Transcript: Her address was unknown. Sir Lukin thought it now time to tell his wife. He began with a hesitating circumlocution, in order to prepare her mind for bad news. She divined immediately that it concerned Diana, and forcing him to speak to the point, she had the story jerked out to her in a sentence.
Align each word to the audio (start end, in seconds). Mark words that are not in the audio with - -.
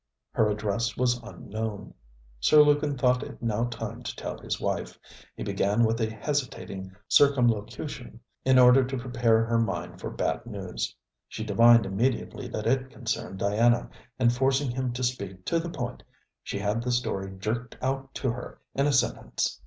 Her 0.31 0.49
address 0.49 0.97
was 0.97 1.21
unknown. 1.21 1.93
Sir 2.39 2.63
Lukin 2.63 2.97
thought 2.97 3.21
it 3.21 3.39
now 3.39 3.65
time 3.65 4.01
to 4.01 4.15
tell 4.15 4.39
his 4.39 4.59
wife. 4.59 4.97
He 5.35 5.43
began 5.43 5.83
with 5.83 6.01
a 6.01 6.09
hesitating 6.09 6.95
circumlocution, 7.07 8.19
in 8.43 8.57
order 8.57 8.83
to 8.83 8.97
prepare 8.97 9.45
her 9.45 9.59
mind 9.59 9.99
for 10.01 10.09
bad 10.09 10.47
news. 10.47 10.95
She 11.27 11.43
divined 11.43 11.85
immediately 11.85 12.47
that 12.47 12.65
it 12.65 12.89
concerned 12.89 13.37
Diana, 13.37 13.91
and 14.17 14.33
forcing 14.33 14.71
him 14.71 14.91
to 14.93 15.03
speak 15.03 15.45
to 15.45 15.59
the 15.59 15.69
point, 15.69 16.01
she 16.41 16.57
had 16.57 16.81
the 16.81 16.91
story 16.91 17.37
jerked 17.37 17.77
out 17.79 18.15
to 18.15 18.31
her 18.31 18.59
in 18.73 18.87
a 18.87 18.91
sentence. 18.93 19.59